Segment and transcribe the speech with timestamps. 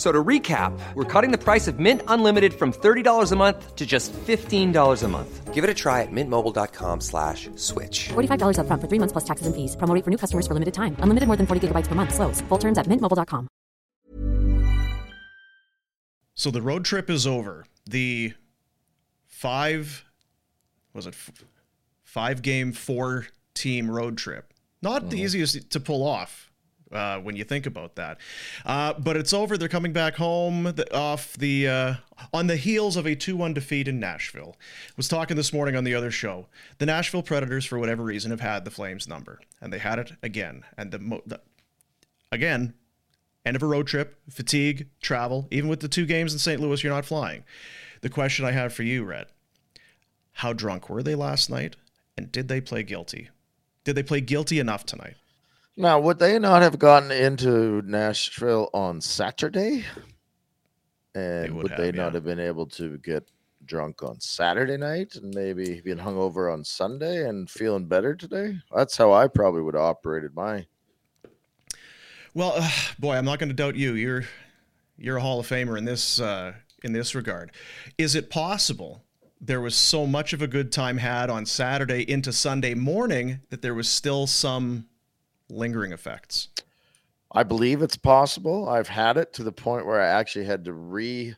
[0.00, 3.76] F- So to recap, we're cutting the price of Mint Unlimited from $30 a month
[3.76, 5.52] to just $15 a month.
[5.52, 8.08] Give it a try at mintmobile.com slash switch.
[8.08, 9.76] $45 upfront for three months plus taxes and fees.
[9.76, 10.96] Promo for new customers for limited time.
[11.00, 12.14] Unlimited more than 40 gigabytes per month.
[12.14, 12.40] Slows.
[12.48, 13.46] Full terms at mintmobile.com.
[16.34, 17.66] So the road trip is over.
[17.84, 18.32] The
[19.26, 20.06] five
[20.94, 21.44] was it f-
[22.04, 24.54] five game four team road trip.
[24.80, 25.24] Not the mm-hmm.
[25.24, 26.49] easiest to pull off
[26.92, 28.18] uh, when you think about that.
[28.64, 29.56] Uh, but it's over.
[29.56, 31.94] They're coming back home the, off the uh,
[32.32, 34.56] on the heels of a two one defeat in Nashville.
[34.96, 36.46] Was talking this morning on the other show.
[36.78, 40.12] The Nashville Predators, for whatever reason, have had the Flames number, and they had it
[40.22, 40.64] again.
[40.76, 41.40] And the, mo- the
[42.32, 42.74] again
[43.44, 45.48] end of a road trip, fatigue, travel.
[45.50, 46.60] Even with the two games in St.
[46.60, 47.44] Louis, you're not flying.
[48.02, 49.26] The question I have for you, Red
[50.40, 51.76] how drunk were they last night?
[52.16, 53.28] And did they play guilty?
[53.84, 55.16] Did they play guilty enough tonight?
[55.80, 59.86] Now, would they not have gotten into Nashville on Saturday?
[61.14, 62.02] And would would, have, they yeah.
[62.02, 63.26] not have been able to get
[63.64, 68.58] drunk on Saturday night and maybe been hungover on Sunday and feeling better today?
[68.76, 70.66] That's how I probably would have operated my.
[72.34, 73.94] Well, uh, boy, I'm not going to doubt you.
[73.94, 74.24] You're
[74.98, 76.52] you're a Hall of Famer in this uh,
[76.84, 77.52] in this regard.
[77.96, 79.02] Is it possible
[79.40, 83.62] there was so much of a good time had on Saturday into Sunday morning that
[83.62, 84.84] there was still some
[85.50, 86.48] lingering effects?
[87.32, 88.68] I believe it's possible.
[88.68, 91.34] I've had it to the point where I actually had to re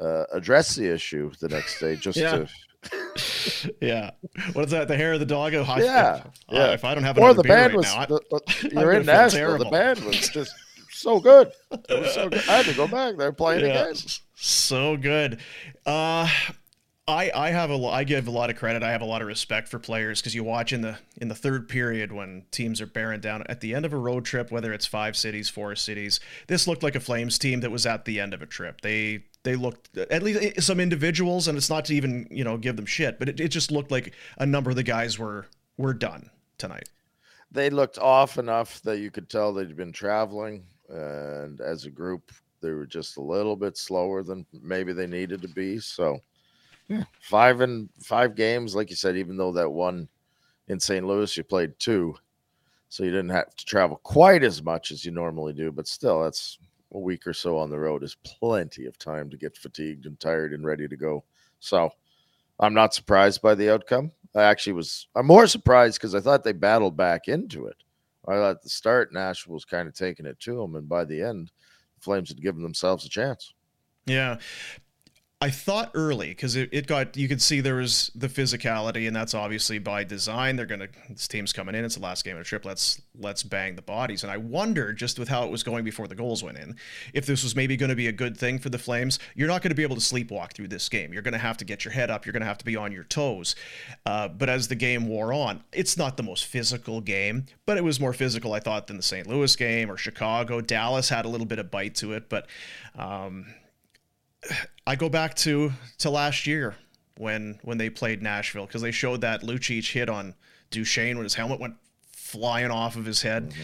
[0.00, 2.46] uh, address the issue the next day just Yeah.
[2.46, 4.10] to yeah.
[4.52, 4.88] What is that?
[4.88, 5.54] The hair of the dog?
[5.54, 6.72] Oh, I- Yeah, uh, yeah.
[6.72, 8.92] if I don't have or another the beer band right was now, the, the- you're
[8.92, 9.38] in Nashville.
[9.38, 9.64] terrible.
[9.66, 10.52] The band was just
[10.90, 11.50] so good.
[11.88, 12.42] It was so good.
[12.48, 13.16] I had to go back.
[13.16, 13.94] They're playing Yeah, again.
[14.34, 15.38] so good.
[15.86, 16.28] Uh,
[17.06, 18.82] I I have a I give a lot of credit.
[18.82, 21.34] I have a lot of respect for players because you watch in the in the
[21.34, 24.72] third period when teams are bearing down at the end of a road trip, whether
[24.72, 26.18] it's five cities, four cities.
[26.46, 28.80] This looked like a Flames team that was at the end of a trip.
[28.80, 32.56] They they looked at least eh, some individuals, and it's not to even you know
[32.56, 35.46] give them shit, but it, it just looked like a number of the guys were
[35.76, 36.88] were done tonight.
[37.50, 42.32] They looked off enough that you could tell they'd been traveling, and as a group,
[42.62, 45.78] they were just a little bit slower than maybe they needed to be.
[45.78, 46.20] So,
[46.88, 49.16] yeah, five and five games, like you said.
[49.16, 50.08] Even though that one
[50.68, 51.06] in St.
[51.06, 52.14] Louis, you played two,
[52.88, 55.72] so you didn't have to travel quite as much as you normally do.
[55.72, 56.58] But still, that's
[56.92, 60.18] a week or so on the road is plenty of time to get fatigued and
[60.20, 61.24] tired and ready to go.
[61.60, 61.90] So,
[62.60, 64.12] I'm not surprised by the outcome.
[64.34, 65.08] I actually was.
[65.14, 67.76] I'm more surprised because I thought they battled back into it.
[68.26, 71.04] I thought at the start Nashville was kind of taking it to them, and by
[71.04, 71.50] the end,
[71.96, 73.54] the Flames had given themselves a chance.
[74.06, 74.38] Yeah.
[75.40, 79.14] I thought early because it, it got you could see there was the physicality and
[79.14, 80.56] that's obviously by design.
[80.56, 81.84] They're gonna this team's coming in.
[81.84, 82.64] It's the last game of the trip.
[82.64, 84.22] Let's let's bang the bodies.
[84.22, 86.76] And I wondered just with how it was going before the goals went in,
[87.12, 89.18] if this was maybe going to be a good thing for the Flames.
[89.34, 91.12] You're not going to be able to sleepwalk through this game.
[91.12, 92.24] You're going to have to get your head up.
[92.24, 93.54] You're going to have to be on your toes.
[94.06, 97.84] Uh, but as the game wore on, it's not the most physical game, but it
[97.84, 99.26] was more physical I thought than the St.
[99.26, 100.62] Louis game or Chicago.
[100.62, 102.46] Dallas had a little bit of bite to it, but.
[102.96, 103.46] Um,
[104.86, 106.74] I go back to to last year
[107.16, 110.34] when when they played Nashville because they showed that Lucic hit on
[110.70, 111.74] Duchene when his helmet went
[112.10, 113.50] flying off of his head.
[113.50, 113.62] Mm-hmm.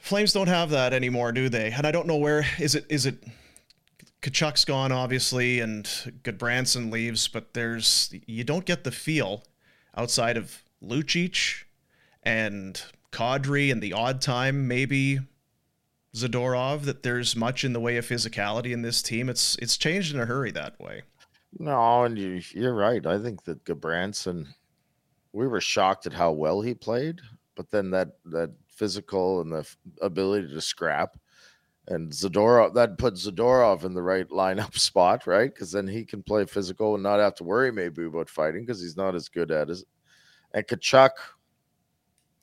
[0.00, 1.70] Flames don't have that anymore, do they?
[1.70, 3.24] And I don't know where is it is it
[4.22, 5.84] Tkachuk's gone obviously and
[6.22, 9.44] Gudbranson leaves, but there's you don't get the feel
[9.96, 11.64] outside of Lucic
[12.22, 12.80] and
[13.12, 15.20] Kadri and the odd time maybe
[16.14, 19.28] Zadorov that there's much in the way of physicality in this team.
[19.28, 21.02] It's it's changed in a hurry that way.
[21.58, 23.04] No, and you, you're right.
[23.04, 24.46] I think that Gudbranson,
[25.32, 27.20] we were shocked at how well he played,
[27.56, 29.68] but then that that physical and the
[30.00, 31.18] ability to scrap,
[31.88, 35.52] and Zadorov that put Zadorov in the right lineup spot, right?
[35.52, 38.80] Because then he can play physical and not have to worry maybe about fighting because
[38.80, 39.82] he's not as good at it.
[40.52, 41.10] And Tkachuk,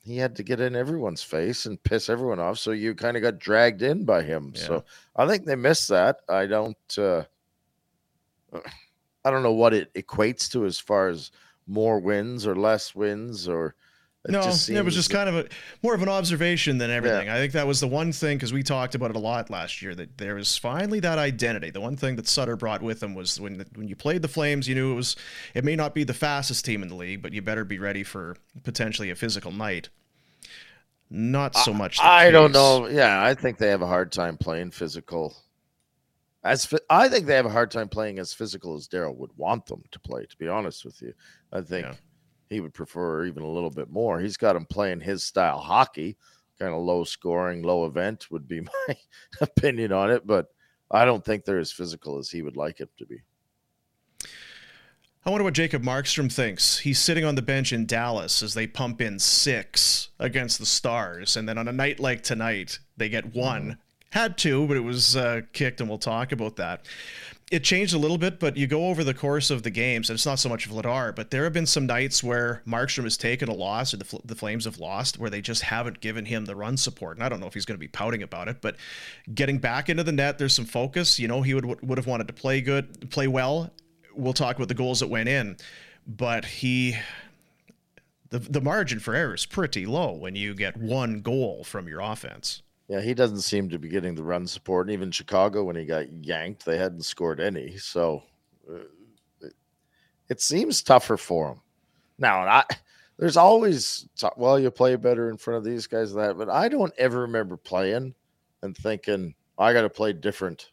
[0.02, 2.58] he had to get in everyone's face and piss everyone off.
[2.58, 4.52] So you kind of got dragged in by him.
[4.54, 4.62] Yeah.
[4.62, 4.84] So
[5.16, 6.20] I think they missed that.
[6.28, 6.76] I don't.
[6.98, 7.24] Uh,
[9.24, 11.30] I don't know what it equates to as far as
[11.66, 13.74] more wins or less wins or.
[14.24, 15.48] It no, just it was just kind of a
[15.82, 17.28] more of an observation than everything.
[17.28, 19.82] I think that was the one thing because we talked about it a lot last
[19.82, 21.70] year that there was finally that identity.
[21.70, 24.68] The one thing that Sutter brought with him was when when you played the Flames,
[24.68, 25.16] you knew it was
[25.54, 28.04] it may not be the fastest team in the league, but you better be ready
[28.04, 29.88] for potentially a physical night.
[31.10, 31.98] Not so much.
[31.98, 32.86] the I don't know.
[32.86, 35.34] Yeah, I think they have a hard time playing physical.
[36.44, 39.66] As I think they have a hard time playing as physical as Daryl would want
[39.66, 40.26] them to play.
[40.26, 41.12] To be honest with you,
[41.52, 41.94] I think Yeah.
[42.52, 44.20] He would prefer even a little bit more.
[44.20, 46.16] He's got him playing his style hockey,
[46.58, 48.96] kind of low scoring, low event would be my
[49.40, 50.26] opinion on it.
[50.26, 50.46] But
[50.90, 53.22] I don't think they're as physical as he would like it to be.
[55.24, 56.80] I wonder what Jacob Markstrom thinks.
[56.80, 61.36] He's sitting on the bench in Dallas as they pump in six against the Stars,
[61.36, 63.78] and then on a night like tonight, they get one.
[64.10, 66.86] Had two, but it was uh, kicked, and we'll talk about that.
[67.52, 70.16] It changed a little bit, but you go over the course of the games, and
[70.16, 73.18] it's not so much of Vladar, but there have been some nights where Markstrom has
[73.18, 76.46] taken a loss, or the, the Flames have lost, where they just haven't given him
[76.46, 77.18] the run support.
[77.18, 78.76] And I don't know if he's going to be pouting about it, but
[79.34, 81.18] getting back into the net, there's some focus.
[81.18, 83.70] You know, he would would have wanted to play good, play well.
[84.14, 85.58] We'll talk about the goals that went in,
[86.06, 86.96] but he
[88.30, 92.00] the the margin for error is pretty low when you get one goal from your
[92.00, 92.62] offense.
[92.92, 94.90] Yeah, he doesn't seem to be getting the run support.
[94.90, 97.78] Even Chicago, when he got yanked, they hadn't scored any.
[97.78, 98.22] So
[98.70, 99.48] uh,
[100.28, 101.60] it, seems tougher for him.
[102.18, 102.64] Now, I,
[103.18, 104.06] there's always,
[104.36, 107.56] well, you play better in front of these guys that, but I don't ever remember
[107.56, 108.14] playing
[108.60, 110.72] and thinking, I got to play different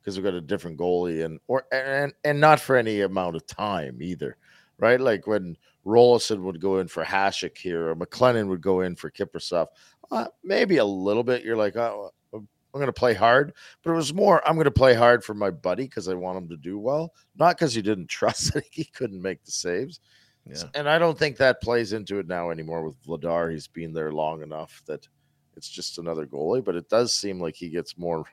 [0.00, 3.46] because we've got a different goalie and, or, and, and not for any amount of
[3.46, 4.38] time either,
[4.78, 4.98] right?
[4.98, 9.10] Like when Roloson would go in for Hasek here or McLennan would go in for
[9.10, 9.68] Kiprusoff
[10.10, 11.44] uh, maybe a little bit.
[11.44, 13.52] You're like, oh, I'm going to play hard,
[13.82, 16.38] but it was more, I'm going to play hard for my buddy because I want
[16.38, 20.00] him to do well, not because you didn't trust that he couldn't make the saves.
[20.46, 20.64] Yeah.
[20.74, 23.50] And I don't think that plays into it now anymore with Vladar.
[23.50, 25.08] He's been there long enough that
[25.56, 28.24] it's just another goalie, but it does seem like he gets more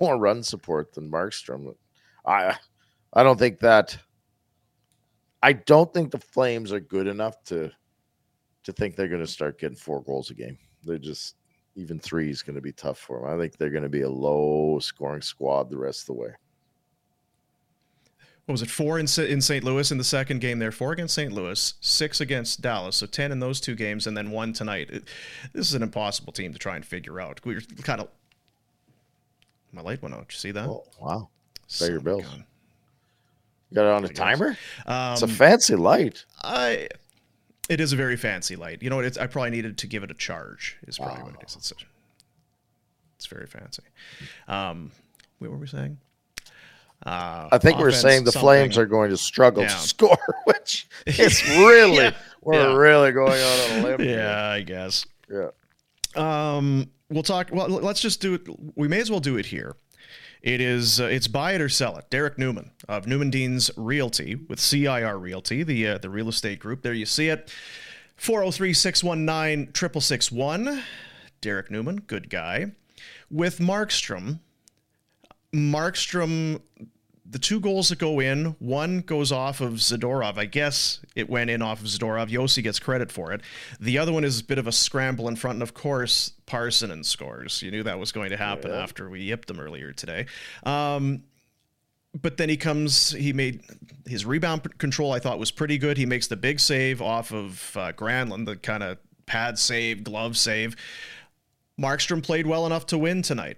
[0.00, 1.72] more run support than Markstrom.
[2.26, 2.56] I
[3.12, 3.96] I don't think that
[5.42, 7.70] I don't think the Flames are good enough to
[8.64, 10.56] to think they're going to start getting four goals a game.
[10.84, 11.34] They're just
[11.74, 13.28] even three is going to be tough for them.
[13.30, 16.30] I think they're going to be a low scoring squad the rest of the way.
[18.46, 18.70] What was it?
[18.70, 19.64] Four in, in St.
[19.64, 20.72] Louis in the second game there.
[20.72, 21.32] Four against St.
[21.32, 22.96] Louis, six against Dallas.
[22.96, 24.90] So 10 in those two games, and then one tonight.
[24.90, 25.04] It-
[25.52, 27.40] this is an impossible team to try and figure out.
[27.44, 28.08] We are kind of.
[29.72, 30.28] My light went out.
[30.28, 30.68] Did you see that?
[30.68, 31.30] Oh wow!
[31.66, 32.24] Son your bills.
[32.24, 32.44] gun.
[33.72, 34.58] You got it on a timer?
[34.84, 36.26] Um, It's a fancy light.
[36.42, 36.88] I.
[37.70, 38.82] It is a very fancy light.
[38.82, 39.06] You know what?
[39.06, 40.76] It's, I probably needed to give it a charge.
[40.86, 41.56] Is probably what it is.
[41.56, 41.74] It's, a,
[43.16, 43.82] it's very fancy.
[44.46, 44.90] Um,
[45.38, 45.96] what were we saying?
[47.06, 49.70] Uh, I think we're saying the Flames are going to struggle Yeah.
[49.70, 52.14] to score, which is really Yeah.
[52.42, 52.76] we're Yeah.
[52.76, 54.00] really going out on a limb.
[54.08, 55.06] Yeah, I guess.
[55.30, 55.48] yeah.
[56.14, 57.48] Um, we'll talk.
[57.52, 58.42] Well, let's just do it.
[58.76, 59.76] We may as well do it here.
[60.42, 61.00] It is.
[61.00, 62.10] Uh, it's buy it or sell it.
[62.10, 66.82] Derrick Newman of Newman Dean's Realty with CIR Realty, the uh, the real estate group.
[66.82, 67.54] There you see it.
[68.18, 70.82] 403-619-6661.
[71.40, 72.72] Derrick Newman, good guy.
[73.30, 74.40] With Markstrom.
[75.52, 76.60] Markstrom
[77.32, 80.36] the two goals that go in, one goes off of Zadorov.
[80.36, 82.28] I guess it went in off of Zadorov.
[82.28, 83.40] Josi gets credit for it.
[83.80, 87.02] The other one is a bit of a scramble in front, and of course, Parssinen
[87.02, 87.62] scores.
[87.62, 90.26] You knew that was going to happen after we yipped them earlier today.
[90.64, 91.24] Um,
[92.20, 93.62] but then he comes, he made
[94.06, 95.96] his rebound control, I thought was pretty good.
[95.96, 100.36] He makes the big save off of uh, Granlund, the kind of pad save, glove
[100.36, 100.76] save.
[101.80, 103.56] Markstrom played well enough to win tonight.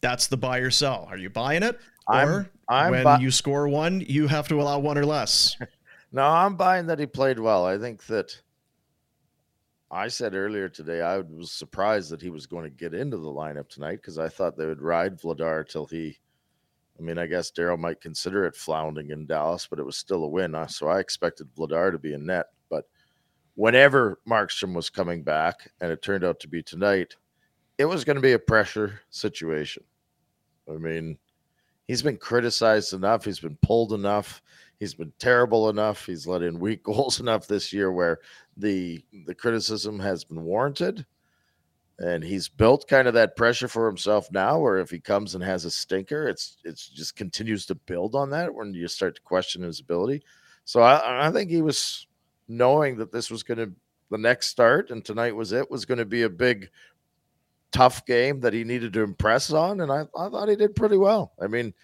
[0.00, 1.06] That's the buy or sell.
[1.08, 1.78] Are you buying it?
[2.08, 5.56] I'm- I'm when bu- you score one, you have to allow one or less.
[6.10, 7.66] No, I'm buying that he played well.
[7.66, 8.40] I think that
[9.90, 13.28] I said earlier today I was surprised that he was going to get into the
[13.28, 16.18] lineup tonight because I thought they would ride Vladar till he.
[16.98, 20.24] I mean, I guess Daryl might consider it floundering in Dallas, but it was still
[20.24, 20.54] a win.
[20.54, 22.46] uh, So I expected Vladar to be in net.
[22.70, 22.86] But
[23.54, 27.14] whenever Markstrom was coming back, and it turned out to be tonight,
[27.76, 29.84] it was going to be a pressure situation.
[30.68, 31.18] I mean,
[31.88, 33.24] he's been criticized enough.
[33.24, 34.40] He's been pulled enough.
[34.78, 36.06] He's been terrible enough.
[36.06, 38.20] He's let in weak goals enough this year where
[38.56, 41.04] the the criticism has been warranted.
[42.00, 45.42] And he's built kind of that pressure for himself now, where if he comes and
[45.42, 49.22] has a stinker, it's it's just continues to build on that when you start to
[49.22, 50.22] question his ability.
[50.64, 52.06] So I, I think he was
[52.46, 53.72] knowing that this was going to
[54.10, 56.70] the next start, and tonight was it, was going to be a big,
[57.72, 59.80] tough game that he needed to impress on.
[59.80, 61.32] And I, I thought he did pretty well.
[61.40, 61.74] I mean,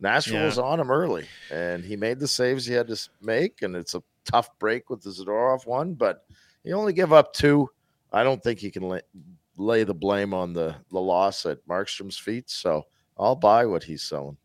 [0.00, 0.46] Nashville Yeah.
[0.46, 3.62] was on him early, and he made the saves he had to make.
[3.62, 6.24] And it's a tough break with the Zadorov one, but
[6.64, 7.68] he only give up two.
[8.12, 9.00] I don't think he can lay,
[9.56, 12.48] lay the blame on the, the loss at Markstrom's feet.
[12.48, 12.86] So
[13.18, 14.36] I'll buy what he's selling.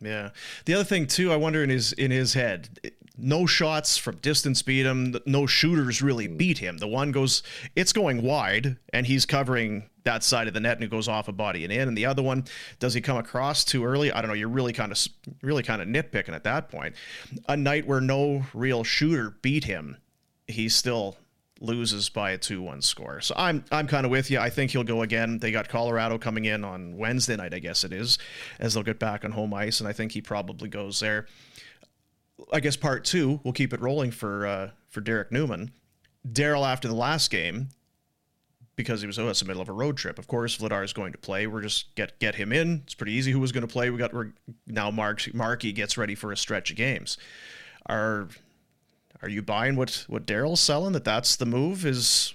[0.00, 0.30] Yeah.
[0.64, 2.80] The other thing too, I wonder in his in his head,
[3.16, 5.16] no shots from distance beat him.
[5.26, 6.36] No shooters really hmm.
[6.36, 6.78] beat him.
[6.78, 7.42] The one goes,
[7.76, 11.28] it's going wide, and he's covering that side of the net, and it goes off
[11.28, 11.88] a body and in.
[11.88, 12.44] And the other one,
[12.78, 14.10] does he come across too early?
[14.10, 14.34] I don't know.
[14.34, 14.98] You're really kind of
[15.42, 16.94] really kind of nitpicking at that point.
[17.48, 19.96] A night where no real shooter beat him,
[20.48, 21.16] he still
[21.60, 23.20] loses by a 2-1 score.
[23.20, 24.40] So I'm I'm kind of with you.
[24.40, 25.38] I think he'll go again.
[25.38, 28.18] They got Colorado coming in on Wednesday night, I guess it is,
[28.58, 31.26] as they'll get back on home ice, and I think he probably goes there.
[32.52, 35.72] I guess part two, we'll keep it rolling for uh, for Derrick Newman.
[36.26, 37.68] Daryl after the last game,
[38.76, 40.18] because he was oh, it's the middle of a road trip.
[40.18, 41.46] Of course, Vladar is going to play.
[41.46, 42.82] We're just get get him in.
[42.84, 43.90] It's pretty easy who was going to play.
[43.90, 44.32] We got we're,
[44.66, 45.22] now Mark
[45.60, 47.18] gets ready for a stretch of games.
[47.86, 48.28] Are
[49.20, 50.92] are you buying what what Daryl's selling?
[50.92, 52.34] That that's the move is.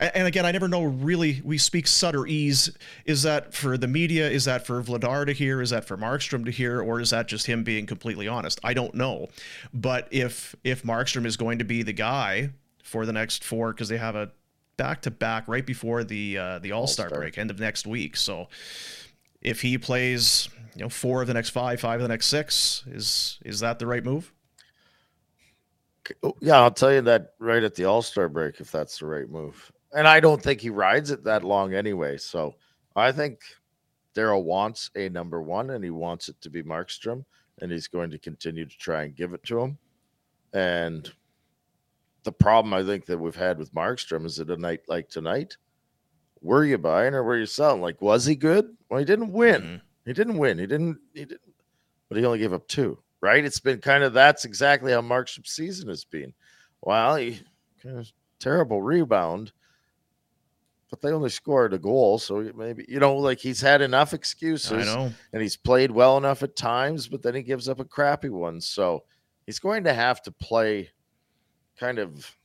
[0.00, 1.40] And again, I never know really.
[1.44, 2.70] We speak Sutter ease.
[3.04, 4.30] Is that for the media?
[4.30, 5.60] Is that for Vladar to hear?
[5.60, 6.80] Is that for Markstrom to hear?
[6.80, 8.60] Or is that just him being completely honest?
[8.62, 9.28] I don't know.
[9.74, 12.50] But if if Markstrom is going to be the guy
[12.84, 14.30] for the next four, because they have a
[14.76, 18.16] back to back right before the uh, the All Star break, end of next week.
[18.16, 18.48] So
[19.42, 22.84] if he plays, you know, four of the next five, five of the next six,
[22.86, 24.32] is is that the right move?
[26.22, 29.06] Oh, Yeah, I'll tell you that right at the All Star break if that's the
[29.06, 29.70] right move.
[29.94, 32.18] And I don't think he rides it that long anyway.
[32.18, 32.54] So
[32.94, 33.40] I think
[34.14, 37.24] Daryl wants a number one and he wants it to be Markstrom
[37.60, 39.78] and he's going to continue to try and give it to him.
[40.52, 41.10] And
[42.24, 45.56] the problem I think that we've had with Markstrom is that a night like tonight,
[46.42, 47.80] were you buying or were you selling?
[47.80, 48.76] Like, was he good?
[48.88, 49.62] Well, he didn't win.
[49.62, 49.80] Mhm.
[50.04, 50.58] He didn't win.
[50.58, 50.98] He didn't.
[51.12, 51.54] He didn't.
[52.08, 52.98] But he only gave up two.
[53.20, 53.44] Right?
[53.44, 56.32] It's been kind of that's exactly how Markstrom's season has been.
[56.82, 57.40] Well, he
[57.82, 59.52] kind of terrible rebound,
[60.90, 64.88] but they only scored a goal, so maybe you know, like he's had enough excuses,
[64.88, 65.12] I know.
[65.32, 68.60] and he's played well enough at times, but then he gives up a crappy one.
[68.60, 69.04] So
[69.46, 70.90] he's going to have to play
[71.78, 72.36] kind of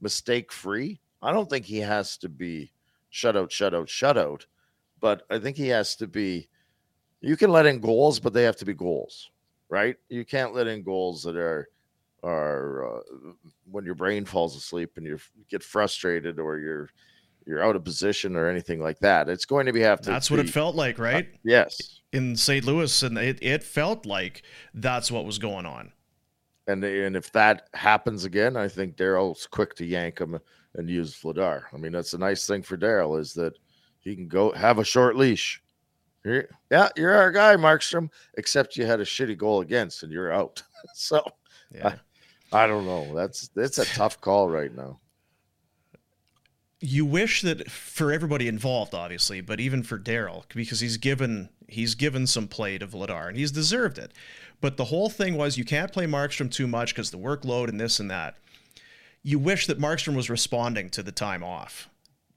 [0.00, 1.00] mistake free.
[1.22, 2.72] I don't think he has to be
[3.12, 4.46] shutout, shutout, shutout,
[5.00, 6.48] but I think he has to be.
[7.20, 9.30] You can let in goals, but they have to be goals,
[9.68, 9.96] right?
[10.08, 11.68] You can't let in goals that are
[12.22, 13.00] are uh,
[13.70, 15.18] when your brain falls asleep and you
[15.50, 16.90] get frustrated or you're
[17.46, 19.28] you're out of position or anything like that.
[19.28, 20.10] It's going to be have to.
[20.10, 21.26] That's what it felt like, right?
[21.26, 22.64] Uh, yes, In St.
[22.64, 24.42] Louis, and it, it felt like
[24.74, 25.92] that's what was going on.
[26.66, 30.38] and and if that happens again, I think Daryl's quick to yank him
[30.76, 31.62] and use Vladar.
[31.72, 33.54] I mean, that's a nice thing for Daryl is that
[33.98, 35.60] he can go have a short leash.
[36.24, 38.10] You're, yeah, you're our guy, Markstrom.
[38.36, 40.62] Except you had a shitty goal against, and you're out.
[40.94, 41.24] so
[41.74, 41.94] Yeah.
[42.52, 43.14] I don't know.
[43.14, 45.00] That's that's a tough call right now.
[46.80, 51.94] You wish that for everybody involved, obviously, but even for Daryl, because he's given he's
[51.94, 54.12] given some play to Vladar and he's deserved it.
[54.60, 57.78] But the whole thing was you can't play Markstrom too much because the workload and
[57.80, 58.36] this and that.
[59.22, 61.88] You wish that Markstrom was responding to the time off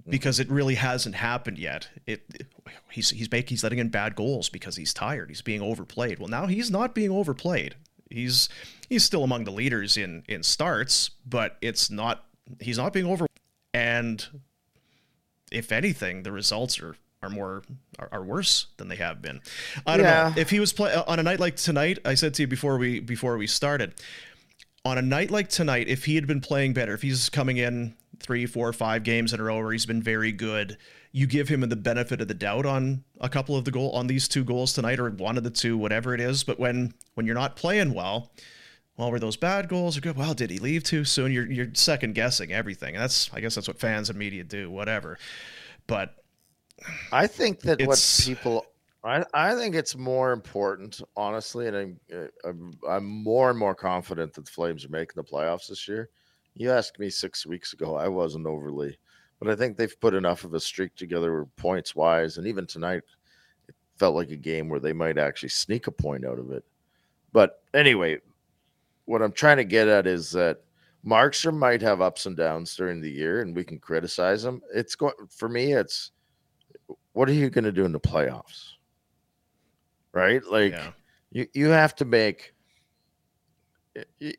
[0.02, 0.12] mm-hmm.
[0.12, 1.90] because it really hasn't happened yet.
[2.06, 2.48] It, it-
[2.90, 5.30] he's he's making he's letting in bad goals because he's tired.
[5.30, 6.20] He's being overplayed.
[6.20, 7.76] Well, now he's not being overplayed.
[8.10, 8.50] He's
[8.90, 12.26] he's still among the leaders in in starts, but it's not
[12.60, 13.26] he's not being over
[13.74, 14.26] and
[15.52, 17.64] if anything, the results are are more
[18.00, 19.40] are, are worse than they have been.
[19.88, 20.34] I don't Yeah.
[20.36, 22.00] know if he was play uh, on a night like tonight.
[22.04, 23.94] I said to you before we before we started,
[24.84, 27.96] on a night like tonight, if he had been playing better, if he's coming in
[28.20, 30.78] three, four, five games in a row where he's been very good,
[31.14, 34.08] you give him the benefit of the doubt on a couple of the goal on
[34.08, 36.44] these two goals tonight, or one of the two, whatever it is.
[36.44, 38.32] But when when you're not playing well,
[38.98, 40.16] well, were those bad goals or good?
[40.16, 41.32] Well, did he leave too soon?
[41.32, 42.96] You're you're second guessing everything.
[42.96, 45.18] And that's I guess that's what fans and media do, whatever.
[45.88, 46.16] But
[47.12, 48.66] I think that what people,
[49.04, 53.76] I, I think it's more important, honestly, and I'm, uh, I'm I'm more and more
[53.76, 56.10] confident that the Flames are making the playoffs this year.
[56.56, 58.98] You asked me six weeks ago, I wasn't overly,
[59.40, 63.02] but I think they've put enough of a streak together points wise, and even tonight,
[63.68, 66.64] it felt like a game where they might actually sneak a point out of it.
[67.32, 68.20] But anyway,
[69.06, 70.62] what I'm trying to get at is that
[71.06, 74.62] Markstrom might have ups and downs during the year, and we can criticize him.
[74.74, 75.74] It's going for me.
[75.74, 76.12] It's
[77.12, 78.72] what are you going to do in the playoffs?
[80.14, 80.42] Right?
[80.46, 80.92] Like yeah,
[81.32, 82.54] you, you have to make
[84.20, 84.34] you,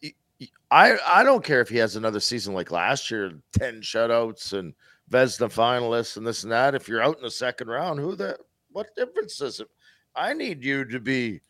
[0.70, 4.74] I I don't care if he has another season like last year, ten shutouts and
[5.10, 6.74] Vezina finalists and this and that.
[6.74, 8.38] If you're out in the second round, who the
[8.72, 9.68] what difference does it?
[10.16, 11.40] I need you to be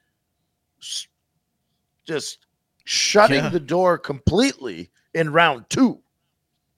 [2.05, 2.47] just
[2.85, 3.49] shutting Yeah.
[3.49, 6.01] the door completely in round two,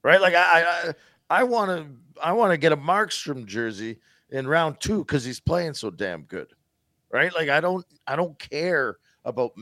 [0.02, 0.20] right?
[0.20, 0.62] Like I
[1.30, 3.98] I I want to I want to get a Markstrom jersey
[4.30, 6.48] in round two because he's playing so damn good,
[7.12, 7.34] right?
[7.34, 9.52] Like I don't I don't care about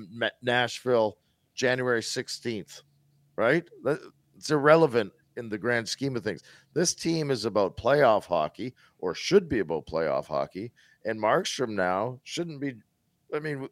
[0.42, 1.18] Nashville
[1.54, 2.82] January sixteenth,
[3.36, 3.64] right?
[4.36, 6.42] It's irrelevant in the grand scheme of things.
[6.74, 10.72] This team is about playoff hockey, or should be about playoff hockey,
[11.04, 12.74] and Markstrom now shouldn't be.
[13.34, 13.68] I mean,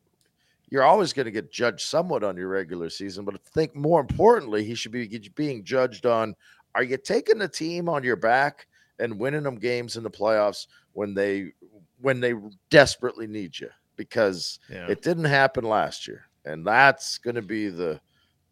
[0.73, 4.01] you're always going to get judged somewhat on your regular season, but I think more
[4.01, 6.35] importantly, he should be being judged on
[6.75, 8.67] are you taking the team on your back
[8.99, 11.53] and winning them games in the playoffs when they
[12.01, 12.33] when they
[12.71, 13.69] desperately need you?
[13.97, 14.87] Because Yeah.
[14.89, 18.01] it didn't happen last year and that's going to be the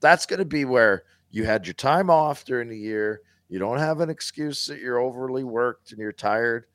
[0.01, 3.23] that's going to be where you had your time off during the year.
[3.49, 6.67] You don't have an excuse that you're overly worked and you're tired.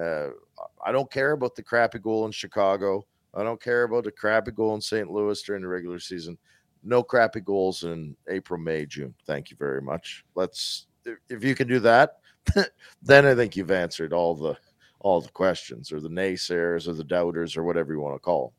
[0.00, 0.28] Uh,
[0.86, 4.50] i don't care about the crappy goal in chicago i don't care about the crappy
[4.50, 6.36] goal in st louis during the regular season
[6.82, 10.86] no crappy goals in april may june thank you very much let's
[11.28, 12.18] if- you can do that
[13.02, 14.56] then i think you've answered all the
[15.00, 18.52] all the questions or the naysayers or the doubters or whatever you want to call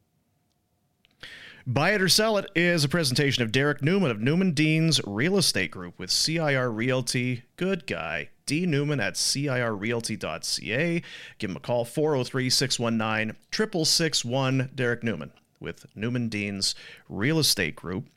[1.65, 5.37] Buy it or sell it is a presentation of Derrick Newman of Newman Dean's Real
[5.37, 7.43] Estate Group with CIR Realty.
[7.55, 8.31] Good guy.
[8.45, 8.65] D.
[8.65, 11.01] Newman at CIRRealty.ca.
[11.37, 14.69] Give him a call 403 619 6661.
[14.75, 16.75] Derrick Newman with Newman Dean's
[17.09, 18.07] Real Estate Group.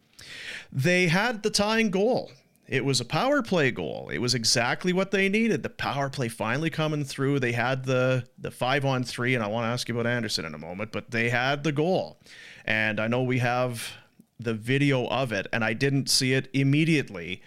[0.73, 2.31] They had the tying goal.
[2.69, 4.11] It was a power play goal.
[4.13, 5.63] It was exactly what they needed.
[5.63, 7.39] The power play finally coming through.
[7.39, 10.45] They had the the five on three, and I want to ask you about Andersson
[10.45, 12.19] in a moment, but they had the goal.
[12.65, 13.93] And I know we have
[14.41, 17.41] the video of it, and I didn't see it immediately,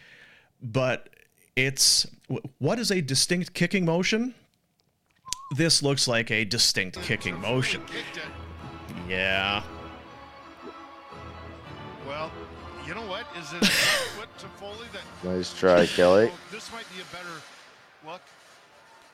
[0.61, 1.09] but
[1.55, 2.05] it's
[2.59, 4.33] what is a distinct kicking motion?
[5.57, 7.81] This looks like a distinct kicking motion.
[9.07, 9.63] Yeah.
[12.07, 12.31] Well,
[12.85, 13.25] you know what?
[13.39, 13.67] Is it
[14.17, 17.35] what to Foley that nice try kelly oh, this might be a better
[18.05, 18.21] look?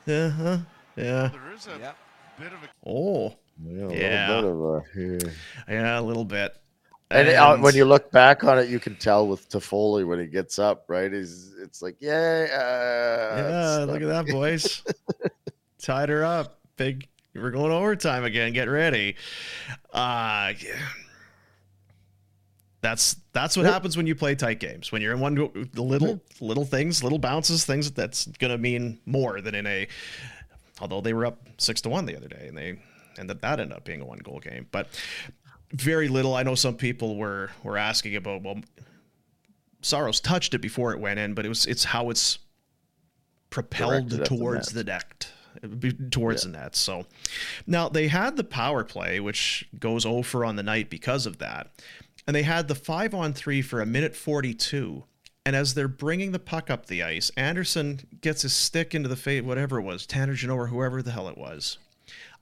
[0.08, 0.58] Uh-huh.
[0.96, 1.28] Yeah.
[1.28, 1.94] There is a
[2.38, 3.34] bit of a Oh.
[3.64, 4.40] yeah, a Yeah.
[4.40, 5.32] little bit of a, yeah.
[5.74, 6.56] Yeah, a little bit.
[7.10, 10.18] And, uh, And- when you look back on it, you can tell with Toffoli when
[10.18, 11.12] he gets up, right?
[11.12, 14.82] He's it's like, yeah, uh, Yeah, look at that, boys.
[15.80, 16.58] Tied her up.
[16.76, 17.06] Big.
[17.34, 18.52] We're going overtime again.
[18.52, 19.14] Get ready.
[19.92, 20.74] Uh, yeah.
[22.80, 23.72] that's that's what Yep.
[23.72, 24.90] happens when you play tight games.
[24.92, 25.34] When you're in one
[25.74, 29.86] little little things, little bounces, things that's gonna mean more than in a.
[30.80, 32.78] Although they were up six to one the other day, and they
[33.18, 34.88] and that that ended up being a one goal game, but
[35.72, 36.34] very little.
[36.34, 38.60] I know some people were were asking about well,
[39.82, 42.38] Saros touched it before it went in, but it was it's how it's
[43.50, 45.28] propelled Directed the towards the net,
[45.78, 46.76] be- towards the net.
[46.76, 47.06] So
[47.66, 51.70] now they had the power play, which goes over on the night because of that,
[52.26, 55.04] and they had the five on three for a minute forty two.
[55.44, 59.14] And as they're bringing the puck up the ice, Andersson gets his stick into the
[59.14, 61.78] face, whatever it was, Tanner Jeannot or whoever the hell it was.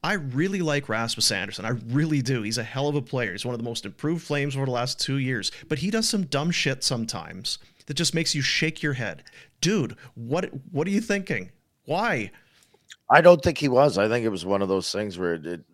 [0.05, 1.65] I really like Rasmus Andersson.
[1.65, 2.43] I really do.
[2.43, 3.33] He's a hell of a player.
[3.33, 5.51] He's one of the most improved Flames over the last two years.
[5.67, 9.25] But he does some dumb shit sometimes that just makes you shake your head.
[9.63, 11.51] Dude, what what are you thinking?
[11.87, 12.31] Why?
[13.09, 13.97] I don't think he was.
[13.97, 15.47] I think it was one of those things where it.
[15.47, 15.65] it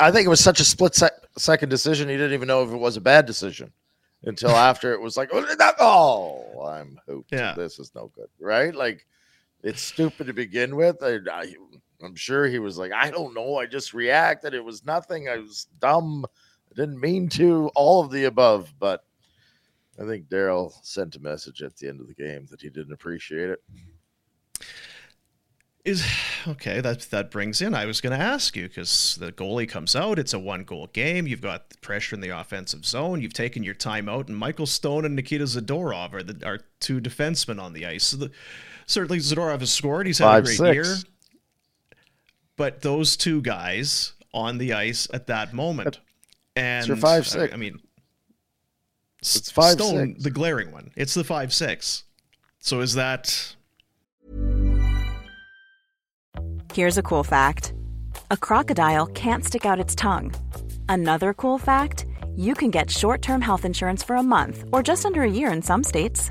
[0.00, 2.08] I think it was such a split sec- second decision.
[2.08, 3.72] He didn't even know if it was a bad decision
[4.24, 5.46] until after it was like, oh,
[5.78, 7.30] oh I'm hooped.
[7.30, 7.54] Yeah.
[7.54, 8.74] This is no good, right?
[8.74, 9.06] Like,
[9.62, 11.02] it's stupid to begin with.
[11.02, 11.54] I, I,
[12.02, 13.56] I'm sure he was like, I don't know.
[13.56, 14.54] I just reacted.
[14.54, 15.28] It was nothing.
[15.28, 16.24] I was dumb.
[16.70, 17.70] I didn't mean to.
[17.74, 19.04] All of the above, but
[20.00, 22.92] I think Daryl sent a message at the end of the game that he didn't
[22.92, 23.62] appreciate it.
[25.84, 26.06] Is
[26.46, 27.74] okay, that that brings in.
[27.74, 30.16] I was going to ask you because the goalie comes out.
[30.16, 31.26] It's a one goal game.
[31.26, 33.20] You've got pressure in the offensive zone.
[33.20, 37.00] You've taken your time out, and Michael Stone and Nikita Zadorov are the are two
[37.00, 38.04] defensemen on the ice.
[38.04, 38.30] So the,
[38.92, 40.06] certainly Zadorov has scored.
[40.06, 40.74] He's had Five, a great six.
[40.74, 40.96] year.
[42.56, 46.00] But those two guys on the ice at that moment,
[46.54, 47.54] and your five, I- six.
[47.54, 47.80] I, mean,
[49.20, 50.22] It's five, Stone, six.
[50.24, 50.90] the glaring one.
[50.96, 52.04] It's the five six.
[52.60, 53.54] So is that
[56.74, 57.74] Here's a cool fact
[58.30, 60.32] a crocodile can't stick out its tongue.
[60.88, 65.04] Another cool fact you can get short term health insurance for a month or just
[65.04, 66.30] under a year in some states.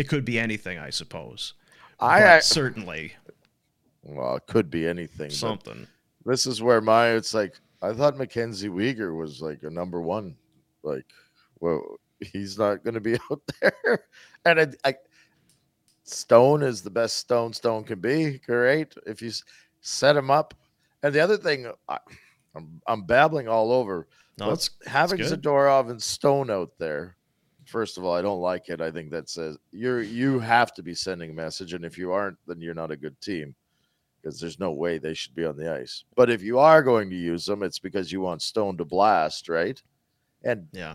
[0.00, 1.52] It could be anything, I suppose.
[1.98, 3.12] I, I certainly
[4.02, 5.28] well, it could be anything.
[5.28, 5.86] something.
[6.24, 10.36] This is where my it's like I thought Mackenzie Weegar was like a number one.
[10.82, 11.04] Like,
[11.60, 14.04] well, he's not going to be out there,
[14.46, 14.94] and I, I
[16.04, 18.38] Stone is the best Stone Stone can be.
[18.38, 19.30] Great if you
[19.82, 20.54] set him up.
[21.02, 21.98] And the other thing, I,
[22.54, 24.08] I'm I'm babbling all over.
[24.38, 25.18] No, but that's having.
[25.18, 27.16] Zadorov and Stone out there.
[27.70, 28.80] First of all, I don't like it.
[28.80, 32.12] I think that says you're you have to be sending a message, and if you
[32.12, 33.54] aren't, then you're not a good team
[34.20, 36.04] because there's no way they should be on the ice.
[36.16, 39.48] But if you are going to use them, it's because you want Stone to blast,
[39.48, 39.80] right?
[40.44, 40.94] And Yeah.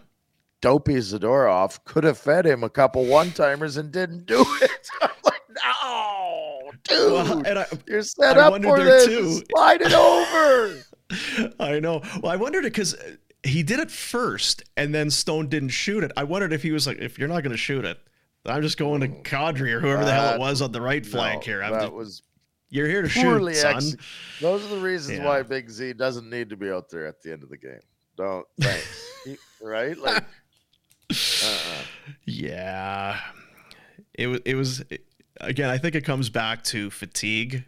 [0.61, 4.89] Dopey Zadorov could have fed him a couple one timers and didn't do it.
[5.01, 9.05] I'm like, no, dude, Well, and I, you're set I up for this.
[9.05, 9.41] too.
[9.51, 11.53] Slide it over.
[11.59, 12.01] I know.
[12.21, 16.03] Well, I wondered it because uh, he did it first, and then Stone didn't shoot
[16.03, 16.12] it.
[16.17, 17.97] I wondered if he was like, if you're not going to shoot it,
[18.45, 21.05] I'm just going to oh, Kadri or whoever the hell it was on the right
[21.05, 21.63] flank No, here.
[21.63, 22.21] I'm that just- was
[22.69, 23.81] you're here to shoot, son.
[24.41, 25.25] Those are the reasons Yeah.
[25.25, 27.79] why Big Z doesn't need to be out there at the end of the game.
[28.17, 28.45] Don't.
[29.25, 29.97] He- right?
[29.97, 30.23] Like,
[31.12, 31.81] uh-uh.
[32.25, 33.19] Yeah,
[34.13, 34.39] it was.
[34.45, 34.84] It was
[35.39, 35.69] again.
[35.69, 37.63] I think it comes back to fatigue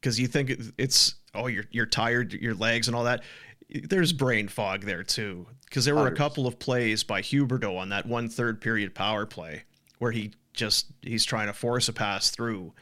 [0.00, 3.22] because you think it- it's oh you're you're tired, your legs and all that.
[3.68, 7.88] There's brain fog there too because there were a couple of plays by Huberdeau on
[7.88, 9.64] that one third period power play
[9.98, 12.72] where he just he's trying to force a pass through,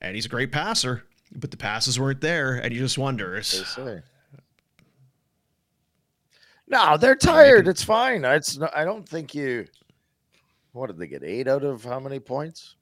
[0.00, 3.40] and he's a great passer, but the passes weren't there, and you just wonder.
[3.40, 4.02] they
[6.66, 7.68] No, they're tired.
[7.68, 8.24] It's fine.
[8.24, 9.66] It's not, I don't think you.
[10.72, 11.24] What did they get?
[11.24, 12.76] Eight out of how many points?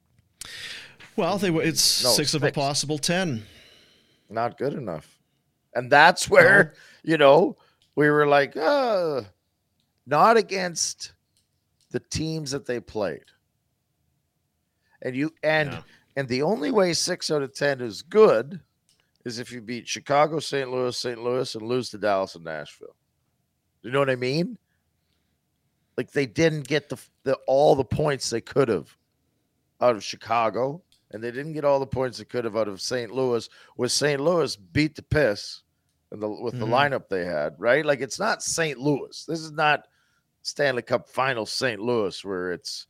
[1.16, 3.44] well, they were- it's No, six of a possible ten.
[4.30, 5.18] Not good enough.
[5.74, 6.74] And that's where
[7.08, 7.56] you know
[7.96, 9.22] we were like, uh,
[10.06, 11.14] not against
[11.90, 13.24] the teams that they played.
[15.00, 15.82] And you and Yeah.
[16.16, 18.60] and the only way six out of ten is good
[19.24, 20.70] is if you beat Chicago, St.
[20.70, 21.20] Louis, St.
[21.22, 22.94] Louis, and lose to Dallas and Nashville.
[23.82, 24.58] You know what I mean?
[25.96, 28.94] Like they didn't get the, the all the points they could have
[29.80, 32.80] out of Chicago, and they didn't get all the points they could have out of
[32.82, 33.10] St.
[33.10, 33.48] Louis.
[33.76, 34.20] With St.
[34.20, 35.62] Louis beat the piss
[36.10, 36.70] the, with the Mhm.
[36.90, 37.84] lineup they had, right?
[37.84, 38.78] Like it's not St.
[38.78, 39.24] Louis.
[39.26, 39.86] This is not
[40.42, 41.80] Stanley Cup Final St.
[41.80, 42.86] Louis where it's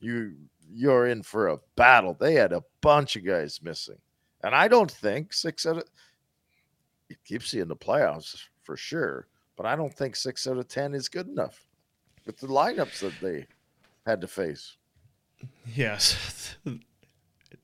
[0.00, 0.34] you
[0.70, 2.14] you're in for a battle.
[2.14, 3.98] They had a bunch of guys missing,
[4.44, 5.84] and I don't think six out of
[7.08, 9.28] it keeps you in the playoffs for sure.
[9.56, 11.66] But I don't think six out of ten is good enough
[12.26, 13.46] with the lineups that they
[14.06, 14.76] had to face.
[15.74, 16.56] Yes.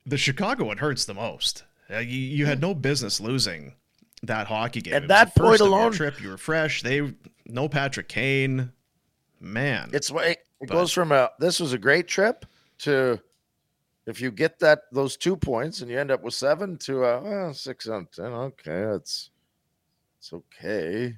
[0.07, 1.63] The Chicago one hurts the most.
[1.89, 3.75] Uh, you, you had no business losing
[4.27, 4.93] that hockey game.
[4.93, 6.81] At It that point first of your alone- trip, you were fresh.
[6.81, 7.13] They
[7.45, 8.71] no Patrick Kane.
[9.39, 12.45] Man, It's way it But- goes from a this was a great trip
[12.79, 13.19] to
[14.07, 17.21] if you get that those two points and you end up with seven to a
[17.21, 18.25] well, six of ten.
[18.27, 19.29] Okay, that's
[20.19, 21.15] it's okay.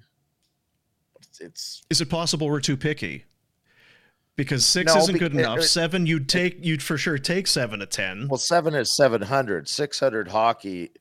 [1.19, 3.25] It's, it's is it possible we're too picky?
[4.35, 5.59] Because six No, isn't good it- enough.
[5.59, 8.27] it- seven, you'd take, you'd for sure take seven to ten.
[8.27, 9.67] well, seven is seven hundred.
[9.69, 10.91] Six hundred hockey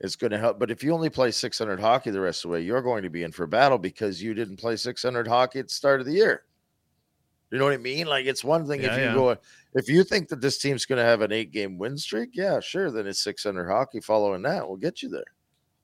[0.00, 0.58] is going to help.
[0.58, 3.02] But if you only play six hundred hockey the rest of the way, you're going
[3.02, 5.74] to be in for a battle because you didn't play six hundred hockey at the
[5.74, 6.44] start of the year.
[7.50, 8.06] You know what I mean?
[8.06, 9.14] Like it's one thing if you yeah.
[9.14, 9.36] go
[9.74, 12.60] if you think that this team's going to have an eight game win streak, yeah,
[12.60, 12.90] sure.
[12.90, 15.24] Then it's 600 hockey following that will get you there.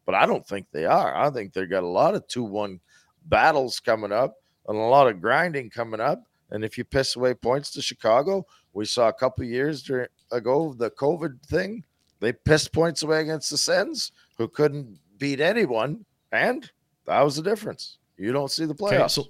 [0.05, 1.15] But I don't think they are.
[1.15, 2.81] I think they've got a lot of 2 1
[3.27, 4.35] battles coming up
[4.67, 6.25] and a lot of grinding coming up.
[6.51, 10.75] And if you piss away points to Chicago, We saw a couple years during, ago
[10.77, 11.85] the COVID thing.
[12.23, 16.71] They pissed points away against the Sens, who couldn't beat anyone, and
[17.05, 17.99] that was the difference.
[18.17, 18.93] You don't see the playoffs.
[18.93, 19.27] Okay, so,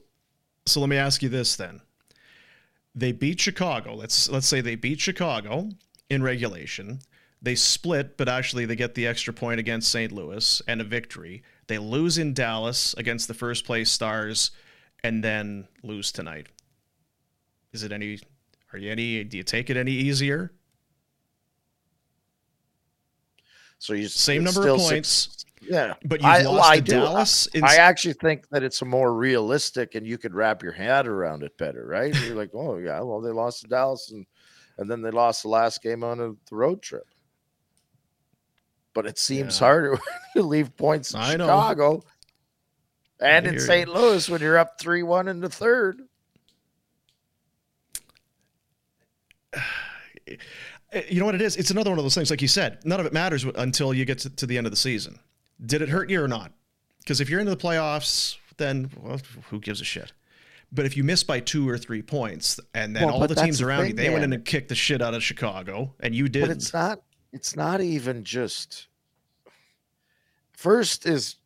[0.67, 1.81] so let me ask you this then.
[2.95, 3.95] They beat Chicago.
[3.95, 5.71] Let's let's say they beat Chicago
[6.11, 7.01] in regulation.
[7.41, 10.13] They split, but actually they get the extra point against St.
[10.13, 11.43] Louis and a victory.
[11.69, 14.51] They lose in Dallas against the first place Stars,
[15.03, 16.49] and then lose tonight.
[17.73, 18.19] Is it any?
[18.75, 19.25] Are you any?
[19.25, 20.53] Do you take it any easier?
[23.83, 25.09] So you same number of points.
[25.09, 27.49] Six, yeah, but you've I, lost I to Dallas.
[27.57, 31.09] I, I, actually think that it's a more realistic, and you could wrap your head
[31.09, 32.15] around it better, right?
[32.23, 34.25] You're like, oh yeah, well they lost to Dallas, and
[34.79, 37.09] and then they lost the last game on a, the road trip.
[38.95, 39.67] But it seems yeah.
[39.67, 39.99] harder
[40.37, 43.27] to leave points in I Chicago know.
[43.27, 43.89] and in St.
[43.89, 43.95] You.
[43.95, 46.03] Louis when you're up three one in the third.
[50.93, 51.57] Eh, you know what it is?
[51.57, 52.79] It's another one of those things, like you said.
[52.85, 55.19] None of it matters until you get to, to the end of the season.
[55.65, 56.53] Did it hurt you or not?
[56.99, 60.13] Because if you're into the playoffs, then well, who gives a shit?
[60.71, 63.61] But if you miss by two or three points, and then well, all the teams
[63.61, 64.13] around thing, you, they man.
[64.13, 66.43] went in and kicked the shit out of Chicago, and you did.
[66.43, 67.03] But it's not.
[67.33, 68.89] It's not even just.
[70.53, 71.37] First is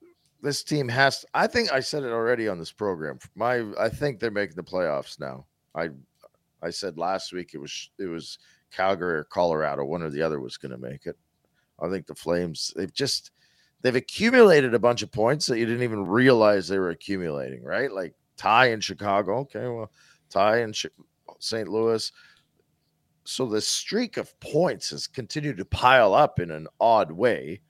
[0.42, 1.24] this team has.
[1.34, 3.18] I think I said it already on this program.
[3.34, 5.46] My, I think they're making the playoffs now.
[5.74, 5.90] I,
[6.62, 8.38] I said last week it was it was
[8.70, 9.84] Calgary or Colorado.
[9.84, 11.16] One or the other was going to make it.
[11.80, 12.72] I think the Flames.
[12.76, 13.30] They've just
[13.82, 17.92] they've accumulated a bunch of points that you didn't even realize they were accumulating, right?
[17.92, 19.38] Like tie in Chicago.
[19.40, 19.90] Okay, well,
[20.30, 20.72] tie in
[21.38, 21.68] St.
[21.68, 22.10] Louis.
[23.24, 27.60] So the streak of points has continued to pile up in an odd way.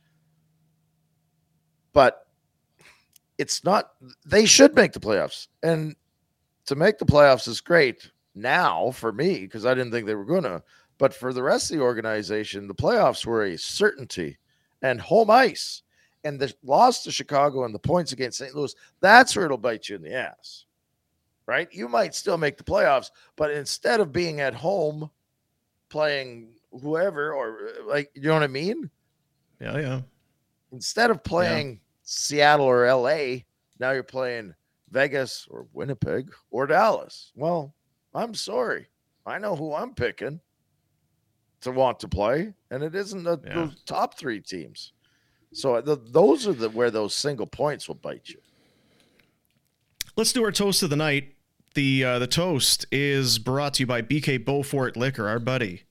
[1.92, 2.26] But
[3.38, 3.92] it's not,
[4.26, 5.48] they should make the playoffs.
[5.62, 5.96] And
[6.66, 10.26] to make the playoffs is great now for me because I didn't think they were
[10.26, 10.62] going to.
[10.98, 14.38] But for the rest of the organization, the playoffs were a certainty
[14.82, 15.82] and home ice
[16.24, 18.54] and the loss to Chicago and the points against St.
[18.54, 20.64] Louis, that's where it'll bite you in the ass.
[21.46, 21.68] Right?
[21.70, 25.10] You might still make the playoffs, but instead of being at home
[25.88, 26.48] playing
[26.82, 28.90] whoever or uh, like you know what I mean?
[29.60, 30.00] Yeah, yeah.
[30.72, 31.78] Instead of playing yeah.
[32.02, 33.42] Seattle or LA,
[33.78, 34.54] now you're playing
[34.90, 37.32] Vegas or Winnipeg or Dallas.
[37.36, 37.72] Well,
[38.14, 38.88] I'm sorry.
[39.24, 40.40] I know who I'm picking
[41.62, 43.54] to want to play, and it isn't the, yeah.
[43.54, 44.92] those top three teams.
[45.52, 48.40] So the, those are the where those single points will bite you.
[50.16, 51.32] Let's do our toast of the night.
[51.74, 55.84] The uh, the toast is brought to you by BK Bowfort Liquor, our buddy.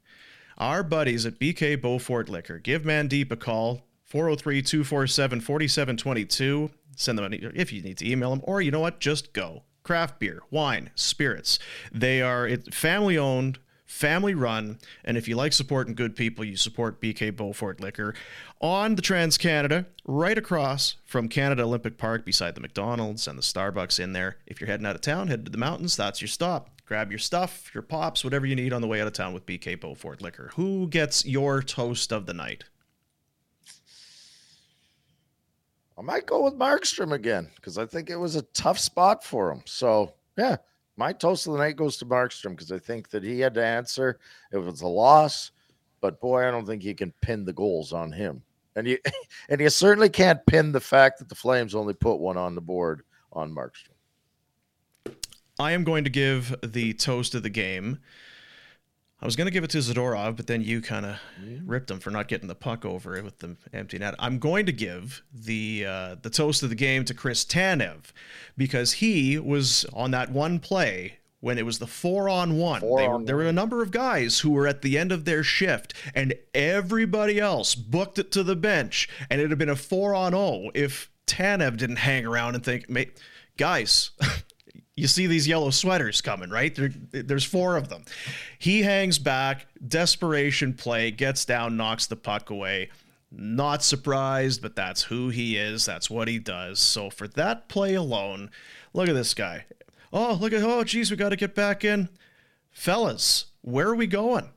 [0.57, 2.59] Our buddies at BK Bowfort Liquor.
[2.59, 6.71] Give Mandeep a call, 403-247-4722.
[6.95, 9.63] Send them an, if you need to email them, or you know what, just go.
[9.83, 11.59] Craft beer, wine, spirits.
[11.91, 14.79] They are family owned, family run.
[15.03, 18.13] And if you like supporting good people, you support BK Bowfort Liquor
[18.59, 23.43] on the Trans Canada, right across from Canada Olympic Park, beside the McDonald's and the
[23.43, 24.37] Starbucks in there.
[24.45, 25.95] If you're heading out of town, head to the mountains.
[25.95, 26.69] That's your stop.
[26.85, 29.45] Grab your stuff, your pops, whatever you need on the way out of town with
[29.45, 30.51] BK Bowfort Liquor.
[30.55, 32.65] Who gets your toast of the night?
[35.97, 39.51] I might go with Markstrom again because I think it was a tough spot for
[39.51, 39.61] him.
[39.65, 40.57] So, yeah,
[40.97, 43.65] my toast of the night goes to Markstrom because I think that he had to
[43.65, 44.19] answer.
[44.51, 45.51] It was a loss,
[46.01, 48.41] but boy, I don't think you can pin the goals on him.
[48.75, 48.97] And you
[49.49, 52.61] and you certainly can't pin the fact that the Flames only put one on the
[52.61, 53.03] board
[53.33, 53.95] on Markstrom.
[55.59, 57.99] I am going to give the toast of the game
[59.25, 61.17] I was going to give it to Zadorov, but then you kind of
[61.65, 64.13] ripped him for not getting the puck over it with the empty net.
[64.19, 68.11] I'm going to give the uh, the toast of the game to Chris Tanev
[68.55, 72.81] because he was on that one play when it was the four on one.
[72.81, 75.41] Four on there were a number of guys who were at the end of their
[75.41, 80.13] shift, and everybody else booked it to the bench, and it'd have been a four
[80.13, 82.85] on zero if Tanev didn't hang around and think,
[83.57, 84.11] guys.
[84.95, 86.73] you see these yellow sweaters coming, right?
[86.73, 88.05] There, there's four of them.
[88.57, 92.89] He hangs back, desperation play, gets down, knocks the puck away.
[93.31, 95.85] Not surprised, but that's who he is.
[95.85, 96.79] That's what he does.
[96.79, 98.51] So for that play alone,
[98.93, 99.65] look at this guy.
[100.13, 102.07] Oh, look at, oh, geez, we got to get back in.
[102.71, 104.51] Fellas, where are we going?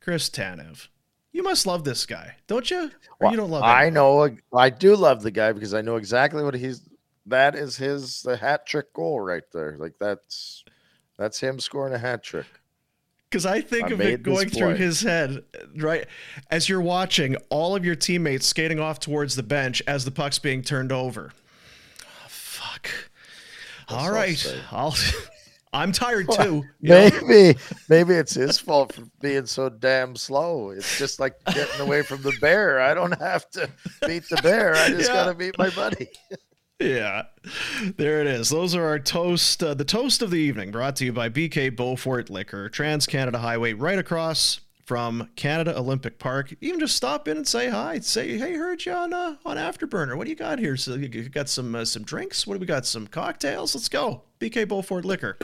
[0.00, 0.88] Chris Tanev.
[1.32, 2.86] You must love this guy, don't you?
[2.86, 2.90] Or
[3.20, 3.68] well, you don't love him?
[3.68, 4.36] I know.
[4.52, 6.80] I do love the guy because I know exactly what he's
[7.26, 9.76] that is his the hat trick goal right there.
[9.78, 10.64] Like that's
[11.18, 12.46] that's him scoring a hat trick.
[13.30, 15.44] Because I think I of it going through his head,
[15.76, 16.06] right?
[16.50, 20.40] As you're watching all of your teammates skating off towards the bench as the puck's
[20.40, 21.30] being turned over.
[22.02, 22.90] Oh, fuck.
[23.88, 24.60] That's all right.
[24.72, 24.96] I'll
[25.72, 26.64] I'm tired too.
[26.80, 27.10] you know?
[27.24, 30.70] Maybe, maybe it's his fault for being so damn slow.
[30.70, 32.80] It's just like getting away from the bear.
[32.80, 33.70] I don't have to
[34.06, 34.74] beat the bear.
[34.74, 35.14] I just Yeah.
[35.14, 36.08] gotta beat my buddy.
[36.80, 37.24] Yeah,
[37.98, 38.48] there it is.
[38.48, 39.62] Those are our toast.
[39.62, 43.38] Uh, the toast of the evening, brought to you by BK Bowfort Liquor, Trans Canada
[43.38, 46.54] Highway, right across from Canada Olympic Park.
[46.62, 47.98] Even just stop in and say hi.
[48.00, 50.16] Say, hey, heard you on uh, on Afterburner.
[50.16, 50.76] What do you got here?
[50.78, 52.46] So you got some uh, some drinks.
[52.46, 52.86] What do we got?
[52.86, 53.74] Some cocktails.
[53.74, 54.22] Let's go.
[54.40, 55.38] BK Bowfort Liquor,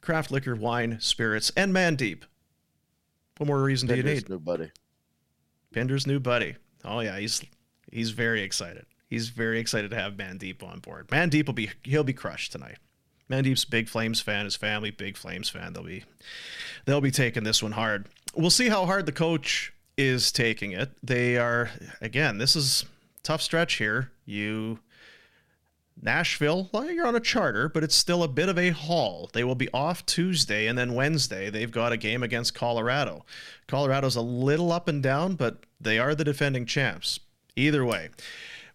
[0.00, 2.24] craft liquor, wine, spirits, and Mandeep.
[3.38, 4.28] What more reason do you need?
[4.28, 4.72] new buddy.
[5.72, 6.56] Pinder's new buddy.
[6.84, 7.42] Oh yeah, he's
[7.92, 8.86] he's very excited.
[9.08, 11.08] He's very excited to have Mandeep on board.
[11.08, 12.78] Mandeep will be he'll be crushed tonight.
[13.30, 14.44] Mandeep's big Flames fan.
[14.44, 15.72] His family big Flames fan.
[15.72, 16.04] They'll be
[16.84, 18.06] they'll be taking this one hard.
[18.34, 20.90] We'll see how hard the coach is taking it.
[21.02, 22.38] They are again.
[22.38, 22.84] This is
[23.22, 24.10] tough stretch here.
[24.24, 24.80] You
[26.00, 29.30] Nashville, well, you're on a charter, but it's still a bit of a haul.
[29.32, 33.24] They will be off Tuesday, and then Wednesday, they've got a game against Colorado.
[33.66, 37.20] Colorado's a little up and down, but they are the defending champs.
[37.56, 38.10] Either way,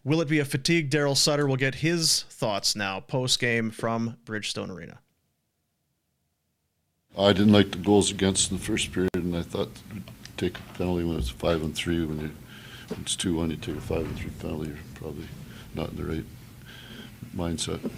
[0.03, 0.89] will it be a fatigue?
[0.89, 1.47] Darryl Sutter?
[1.47, 4.99] We'll get his thoughts now post game from Bridgestone Arena.
[7.17, 10.03] I didn't like the goals against in the first period, and I thought we'd
[10.37, 12.05] take a penalty when it's five and three.
[12.05, 12.31] When, you,
[12.87, 14.69] when it's two one, you take a five and three penalty.
[14.69, 15.27] You're probably
[15.75, 16.25] not in the right
[17.35, 17.91] mindset.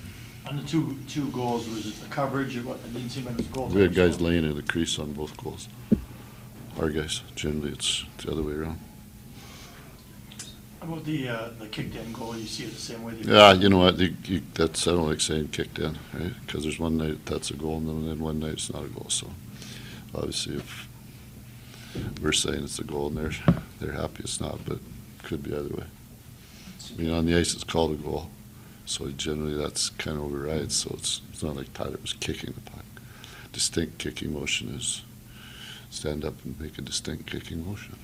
[0.47, 2.79] On the two, two goals, was it the coverage or what?
[2.83, 3.73] I didn't see when it was goals.
[3.73, 5.69] We had guys laying in the crease on both goals.
[6.79, 7.21] Our guys.
[7.35, 8.79] Generally, it's the other way around.
[10.83, 13.13] How About the, uh, the kicked in goal, you see it the same way?
[13.13, 13.97] that- Yeah, you know what?
[13.99, 16.33] You, you, that's I don't like saying kicked in, right?
[16.45, 18.89] Because there's one night that's a goal, and then, then one night it's not a
[18.89, 19.05] goal.
[19.07, 19.29] So
[20.13, 20.89] obviously, if
[22.21, 25.51] we're saying it's a goal and they're they're happy it's not, but it could be
[25.55, 25.85] either way.
[25.85, 28.29] I mean, on the ice it's called a goal,
[28.85, 30.75] so generally that's kind of overrides.
[30.75, 32.83] So it's it's not like Tyler was kicking the puck.
[33.53, 35.01] Distinct kicking motion is
[35.89, 37.95] stand up and make a distinct kicking motion.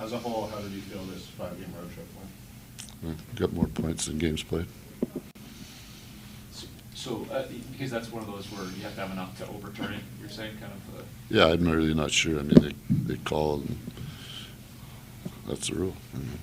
[0.00, 2.06] As a whole, how did you feel this five-game road trip
[3.02, 3.36] went?
[3.36, 4.66] Got more points than games played.
[6.94, 9.92] So, uh, because that's one of those where you have to have enough to overturn
[9.92, 12.38] it, you're saying, kind of, uh, Yeah, I'm really not sure.
[12.38, 12.74] I mean, they,
[13.14, 13.78] they call and
[15.46, 15.94] that's the rule.
[16.14, 16.38] I mean,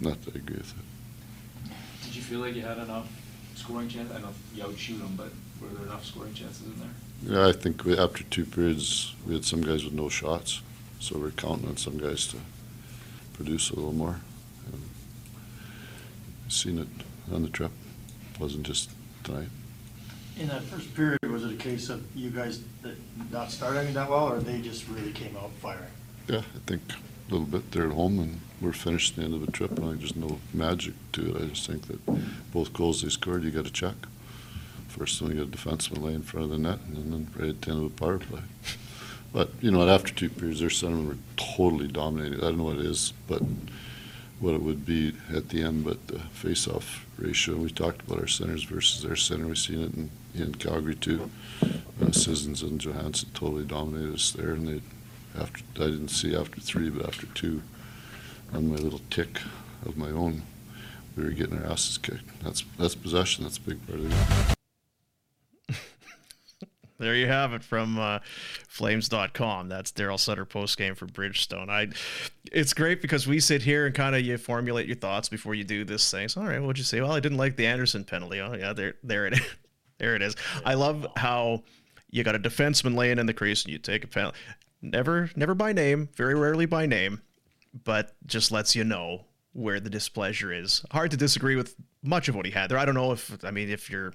[0.00, 1.72] Not that I agree with it.
[2.04, 3.08] did you feel like you had enough
[3.56, 4.10] scoring chances?
[4.12, 6.88] I don't know if you outshoot them, but were there enough scoring chances in there?
[7.24, 10.60] Yeah, I think we, after two periods, we had some guys with no shots,
[10.98, 12.36] so we're counting on some guys to
[13.34, 14.20] produce a little more.
[14.72, 14.80] Um,
[16.42, 16.88] and Seen it
[17.32, 17.70] on the trip.
[18.34, 18.90] It Wasn't just
[19.22, 19.48] tonight.
[20.38, 22.96] In that first period, was it a case of you guys that
[23.30, 25.84] not starting that well, or they just really came out firing?
[26.26, 26.82] Yeah, I think
[27.28, 27.70] a little bit.
[27.70, 30.16] They're at home and we're finished at the end of the trip, and I there's
[30.16, 31.42] no magic to it.
[31.42, 33.94] I just think that both goals they scored, you got to check.
[34.92, 37.48] First one, you got a defenseman lay in front of the net, and then right
[37.48, 38.42] at the end of the power play.
[39.32, 42.40] But you know, after two periods, their centermen were totally dominated.
[42.40, 43.40] I don't know what it is, but
[44.40, 45.86] what it would be at the end.
[45.86, 49.46] But the face-off ratio, we talked about our centers versus their center.
[49.46, 51.30] We've seen it in, in Calgary too.
[51.62, 54.82] Uh, Sissons and Johansen totally dominated us there, and they
[55.40, 57.62] after I didn't see after three, but after two,
[58.52, 59.40] on my little tick
[59.86, 60.42] of my own,
[61.16, 62.42] we were getting our asses kicked.
[62.44, 63.44] That's that's possession.
[63.44, 64.12] That's a big part of
[64.50, 64.56] it.
[67.02, 68.20] There you have it from uh,
[68.68, 69.68] flames.com.
[69.68, 71.68] That's Darryl Sutter post game for Bridgestone.
[71.68, 71.88] I
[72.52, 75.64] it's great because we sit here and kind of you formulate your thoughts before you
[75.64, 76.28] do this thing.
[76.28, 77.00] So, all right, what'd you say?
[77.00, 78.40] Well, I didn't like the Andersson penalty.
[78.40, 79.40] Oh yeah, there there it is.
[79.98, 80.36] there it is.
[80.64, 81.64] I love how
[82.10, 84.38] you got a defenseman laying in the crease and you take a penalty.
[84.80, 87.20] Never never by name, very rarely by name,
[87.84, 90.84] but just lets you know where the displeasure is.
[90.92, 92.78] Hard to disagree with much of what he had there.
[92.78, 94.12] I don't know if I mean if you're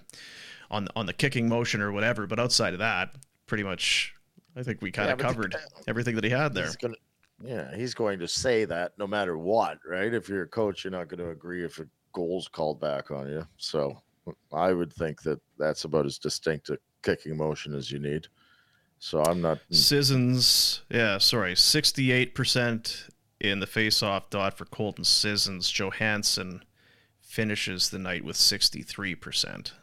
[0.69, 4.13] on on the kicking motion or whatever, but outside of that, pretty much
[4.56, 5.56] I think we kind Yeah, of the- covered
[5.88, 6.65] everything that he had there.
[6.65, 6.95] He's gonna,
[7.43, 10.13] yeah, he's going to say that no matter what, right?
[10.13, 13.27] If you're a coach, you're not going to agree if a goal's called back on
[13.30, 13.45] you.
[13.58, 14.01] So
[14.51, 18.27] I would think that that's about as distinct a kicking motion as you need.
[18.99, 19.60] So I'm not.
[19.69, 25.71] Sissons, yeah, sorry, 68% in the face-off dot for Colton Sissons.
[25.71, 26.62] Johansen
[27.19, 29.73] finishes the night with 63%.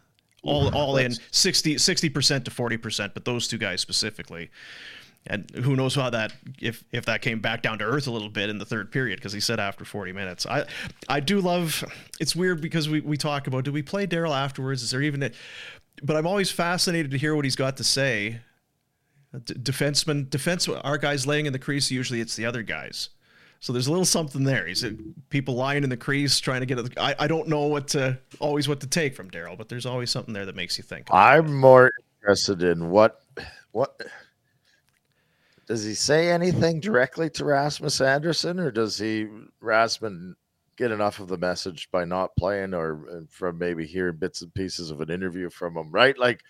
[0.45, 4.51] All, all in 60 percent to 40%, but those two guys specifically.
[5.27, 8.29] And who knows how that if if that came back down to earth a little
[8.29, 10.45] bit in the third period because he said after 40 minutes.
[10.45, 10.67] I
[11.09, 11.83] I do love
[12.21, 14.83] it's weird because we we talk about do we play Darryl afterwards?
[14.83, 15.31] Is there even a,
[16.03, 18.41] but I'm always fascinated to hear what he's got to say
[19.45, 21.91] D- defenseman, defense, our guys laying in the crease.
[21.91, 23.09] Usually, it's the other guys.
[23.65, 24.67] So there's a little something there.
[24.67, 24.85] He's
[25.31, 26.99] people lying in the crease trying to get it.
[26.99, 30.11] I, I don't know what to always what to take from Darryl, but there's always
[30.11, 31.07] something there that makes you think.
[31.11, 31.91] I'm more
[32.21, 33.23] interested in what
[33.73, 33.99] what
[35.67, 39.29] does he say anything directly to Rasmus Andersson, or does he
[39.63, 40.35] Rasmus
[40.77, 44.91] get enough of the message by not playing, or from maybe hearing bits and pieces
[44.91, 45.91] of an interview from him?
[45.91, 46.43] Right, like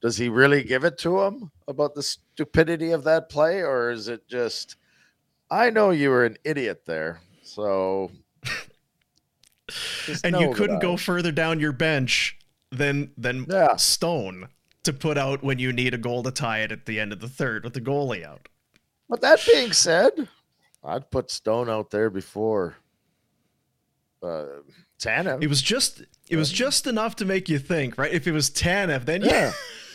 [0.00, 4.08] does he really give it to him about the stupidity of that play, or is
[4.08, 4.74] it just?
[5.50, 7.20] I know you were an idiot there.
[7.42, 8.10] So
[10.24, 12.38] and you couldn't go further down your bench
[12.70, 13.76] than than yeah.
[13.76, 14.48] Stone
[14.84, 17.20] to put out when you need a goal to tie it at the end of
[17.20, 18.48] the third with the goalie out.
[19.08, 20.28] But that being said,
[20.84, 22.76] I'd put Stone out there before
[24.22, 24.46] uh,
[24.98, 25.42] Tanev.
[25.42, 28.12] It was just it was just enough to make you think, right?
[28.12, 29.30] If it was Tanev, then yeah.
[29.30, 29.52] Yeah,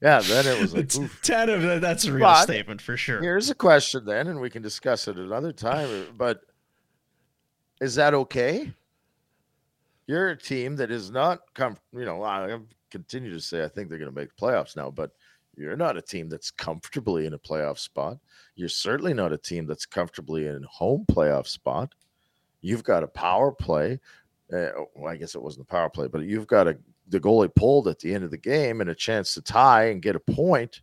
[0.00, 1.80] then it was like Tanev.
[1.80, 3.20] That's a real but statement for sure.
[3.20, 6.06] Here's a question then, and we can discuss it another time.
[6.16, 6.40] But
[7.80, 8.72] is that okay?
[10.06, 12.58] You're a team that is not com- you know, I
[12.90, 15.12] continue to say I think they're going to make playoffs now, but
[15.56, 18.18] you're not a team that's comfortably in a playoff spot.
[18.56, 21.94] You're certainly not a team that's comfortably in home playoff spot.
[22.62, 24.00] You've got a power play.
[24.52, 26.76] Uh, well, I guess it wasn't a power play, but you've got a
[27.10, 30.00] the goalie pulled at the end of the game and a chance to tie and
[30.00, 30.80] get a point.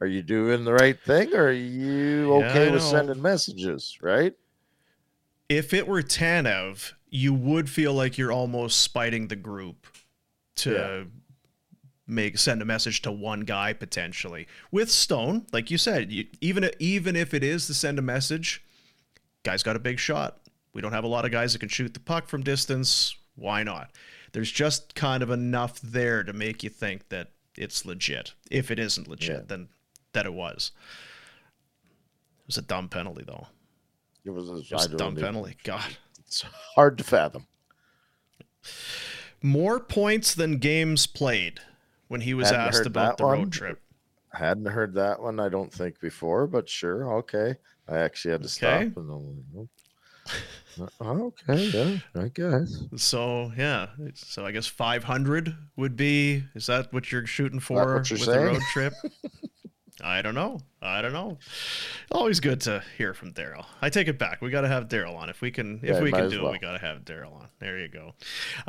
[0.00, 4.34] Are you doing the right thing or are you okay yeah, with sending messages, right?
[5.48, 9.86] If it were Tanev, you would feel like you're almost spiting the group
[10.56, 11.04] to yeah.
[12.06, 14.46] make send a message to one guy potentially.
[14.70, 18.62] With Stone, like you said, you, even even if it is to send a message,
[19.42, 20.38] guy's got a big shot.
[20.74, 23.16] We don't have a lot of guys that can shoot the puck from distance.
[23.34, 23.90] Why not?
[24.32, 28.34] There's just kind of enough there to make you think that it's legit.
[28.50, 29.44] If it isn't legit, yeah.
[29.46, 29.68] then
[30.12, 30.72] that it was.
[32.40, 33.46] It was a dumb penalty, though.
[34.24, 35.56] It was a, Just a dumb penalty.
[35.64, 36.42] God, it's
[36.74, 37.46] hard to fathom.
[39.42, 41.60] More points than games played
[42.08, 43.38] when he was Hadn't asked about the one.
[43.38, 43.80] road trip.
[44.32, 47.56] I hadn't heard that one, I don't think, before, but sure, okay.
[47.88, 48.90] I actually had to okay.
[48.90, 48.96] stop.
[48.96, 49.68] And
[51.00, 52.82] okay, yeah, I guess.
[52.96, 56.44] So yeah, so I guess 500 would be.
[56.54, 58.26] Is that what you're shooting for you're with saying?
[58.26, 58.94] the road trip?
[60.02, 60.60] I don't know.
[60.80, 61.38] I don't know.
[62.12, 63.64] Always good to hear from Darryl.
[63.82, 64.40] I take it back.
[64.40, 65.28] We got to have Darryl on.
[65.28, 66.50] If we can, if yeah, we can do well.
[66.50, 67.48] it, we got to have Darryl on.
[67.58, 68.14] There you go.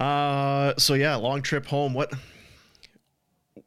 [0.03, 1.93] Uh, so yeah, long trip home.
[1.93, 2.12] What,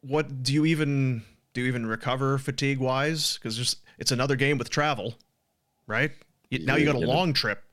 [0.01, 1.23] what do you even
[1.53, 1.61] do?
[1.61, 3.37] You even recover fatigue wise?
[3.37, 5.15] Because it's another game with travel,
[5.87, 6.11] right?
[6.51, 7.63] Now you got a long trip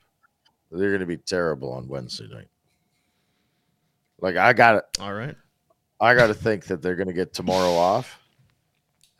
[0.71, 2.47] they're going to be terrible on Wednesday night.
[4.19, 4.83] Like I got it.
[4.99, 5.35] All right.
[5.99, 8.19] I got to think that they're going to get tomorrow off,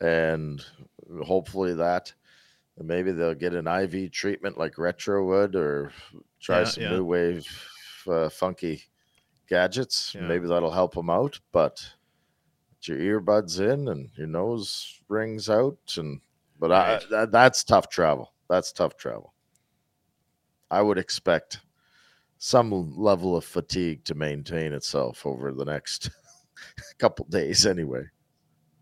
[0.00, 0.64] and
[1.24, 2.12] hopefully that.
[2.82, 5.92] Maybe they'll get an IV treatment like Retro would, or
[6.40, 6.90] try yeah, some yeah.
[6.90, 7.46] new wave,
[8.08, 8.82] uh, funky
[9.48, 10.14] gadgets.
[10.14, 10.22] Yeah.
[10.22, 11.38] Maybe that'll help them out.
[11.52, 11.86] But
[12.82, 16.20] your earbuds in and your nose rings out, and
[16.58, 17.02] but right.
[17.02, 18.32] I that, that's tough travel.
[18.48, 19.34] That's tough travel.
[20.72, 21.60] I would expect
[22.38, 26.10] some level of fatigue to maintain itself over the next
[26.98, 28.04] couple days anyway.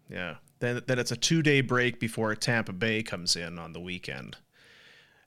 [0.08, 0.36] Yeah.
[0.60, 4.36] Then then it's a 2-day break before Tampa Bay comes in on the weekend.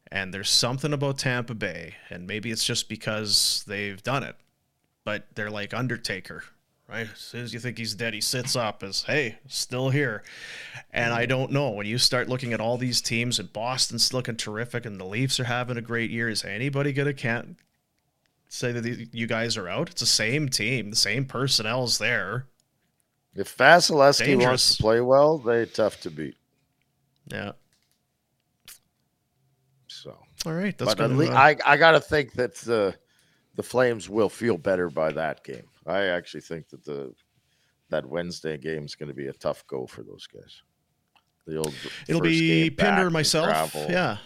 [0.09, 4.37] And there's something about Tampa Bay and maybe it's just because they've done it.
[5.03, 6.43] But they're like Undertaker
[6.93, 7.09] right?
[7.11, 10.23] As soon as you think he's dead, he sits up as, hey, still here.
[10.91, 11.71] And I don't know.
[11.71, 15.39] When you start looking at all these teams, and Boston's looking terrific, and the Leafs
[15.39, 17.57] are having a great year, is anybody going to can't
[18.47, 19.89] say that you guys are out?
[19.89, 22.45] It's the same team, the same personnel's there.
[23.35, 26.35] If Vasilevskiy wants to play well, they tough to beat.
[27.27, 27.53] Yeah.
[29.87, 30.15] So.
[30.45, 30.77] All right.
[30.77, 32.93] That's but gonna, uh, I I got to think that the
[33.55, 35.63] the Flames will feel better by that game.
[35.85, 37.13] I actually think that the
[37.89, 40.61] that Wednesday game is going to be a tough go for those guys.
[41.45, 41.73] The old
[42.07, 43.75] it'll be Pinder myself.
[43.75, 44.17] Yeah,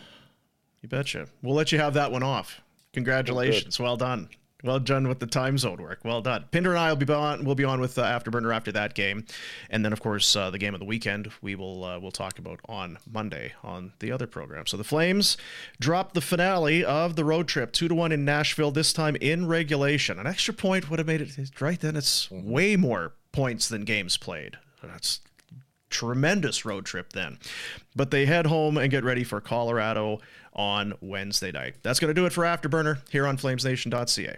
[0.81, 1.27] you betcha.
[1.41, 2.61] We'll let you have that one off.
[2.93, 4.29] Congratulations, well done.
[4.63, 5.99] Well done with the time zone work.
[6.03, 6.45] Well done.
[6.51, 7.45] Pinder and I will be on.
[7.45, 9.25] We'll be on with uh, Afterburner after that game,
[9.69, 12.39] and then of course uh, the game of the weekend we will uh, we'll talk
[12.39, 14.65] about on Monday on the other program.
[14.65, 15.37] So the Flames
[15.79, 18.71] dropped the finale of the road trip two to one in Nashville.
[18.71, 20.17] This time in regulation.
[20.17, 21.79] An extra point would have made it right.
[21.79, 24.57] Then it's way more points than games played.
[24.81, 25.21] That's
[25.91, 27.37] tremendous road trip then.
[27.95, 30.19] But they head home and get ready for Colorado
[30.53, 31.75] on Wednesday night.
[31.83, 34.37] That's going to do it for Afterburner here on flamesnation.ca.